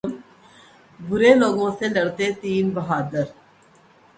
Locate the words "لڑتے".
1.95-2.27